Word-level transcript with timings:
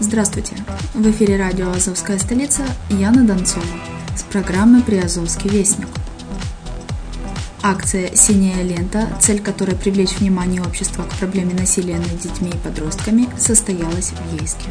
Здравствуйте! 0.00 0.56
В 0.92 1.08
эфире 1.12 1.36
радио 1.36 1.70
«Азовская 1.70 2.18
столица» 2.18 2.64
Яна 2.90 3.24
Донцова 3.24 3.64
с 4.16 4.24
программой 4.24 4.82
«Приазовский 4.82 5.48
вестник». 5.48 5.86
Акция 7.62 8.10
«Синяя 8.16 8.60
лента», 8.64 9.06
цель 9.20 9.40
которой 9.40 9.76
привлечь 9.76 10.18
внимание 10.18 10.62
общества 10.62 11.04
к 11.04 11.16
проблеме 11.20 11.54
насилия 11.54 11.98
над 11.98 12.18
детьми 12.18 12.50
и 12.50 12.56
подростками, 12.56 13.28
состоялась 13.38 14.10
в 14.10 14.40
Ейске. 14.40 14.68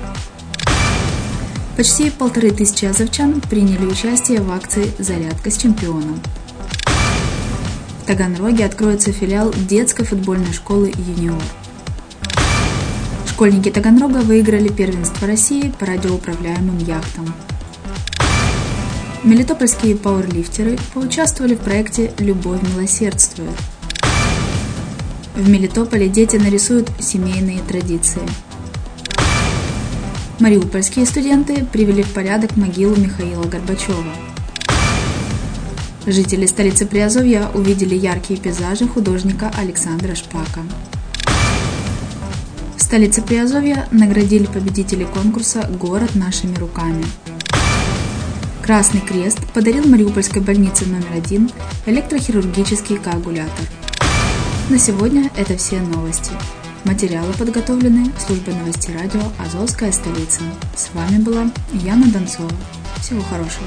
Почти 1.77 2.09
полторы 2.09 2.51
тысячи 2.51 2.83
азовчан 2.83 3.39
приняли 3.39 3.85
участие 3.85 4.41
в 4.41 4.51
акции 4.51 4.91
«Зарядка 4.99 5.49
с 5.49 5.57
чемпионом». 5.57 6.19
В 8.01 8.05
Таганроге 8.07 8.65
откроется 8.65 9.13
филиал 9.13 9.53
детской 9.53 10.03
футбольной 10.03 10.51
школы 10.51 10.91
«Юниор». 10.97 11.41
Школьники 13.43 13.69
Таганрога 13.69 14.19
выиграли 14.19 14.69
первенство 14.69 15.27
России 15.27 15.73
по 15.77 15.85
радиоуправляемым 15.85 16.77
яхтам– 16.77 17.25
Мелитопольские 19.25 19.97
пауэрлифтеры 19.97 20.77
поучаствовали 20.93 21.55
в 21.55 21.59
проекте 21.59 22.13
«Любовь 22.19 22.61
милосердствует». 22.61 23.51
В 25.35 25.49
Мелитополе 25.49 26.07
дети 26.07 26.37
нарисуют 26.37 26.89
семейные 26.99 27.59
традиции. 27.59 28.21
Мариупольские 30.39 31.05
студенты 31.05 31.65
привели 31.65 32.03
в 32.03 32.13
порядок 32.13 32.55
могилу 32.55 32.95
Михаила 32.95 33.43
Горбачева. 33.43 34.13
Жители 36.05 36.45
столицы 36.45 36.85
Приазовья 36.85 37.49
увидели 37.53 37.95
яркие 37.95 38.39
пейзажи 38.39 38.87
художника 38.87 39.51
Александра 39.57 40.15
Шпака. 40.15 40.61
Столице 42.93 43.23
Приазовья 43.23 43.87
наградили 43.89 44.45
победителей 44.45 45.05
конкурса 45.05 45.67
«Город 45.79 46.13
нашими 46.13 46.53
руками». 46.57 47.03
Красный 48.61 49.01
Крест 49.01 49.39
подарил 49.51 49.87
Мариупольской 49.87 50.43
больнице 50.43 50.85
номер 50.85 51.11
один 51.11 51.49
электрохирургический 51.87 52.97
коагулятор. 52.97 53.65
На 54.69 54.77
сегодня 54.77 55.31
это 55.35 55.57
все 55.57 55.79
новости. 55.79 56.33
Материалы 56.83 57.33
подготовлены 57.33 58.11
службой 58.19 58.53
новостей 58.53 58.95
радио 58.95 59.21
«Азовская 59.39 59.91
столица». 59.91 60.41
С 60.75 60.93
вами 60.93 61.17
была 61.17 61.49
Яна 61.71 62.05
Донцова. 62.11 62.51
Всего 63.01 63.23
хорошего. 63.23 63.65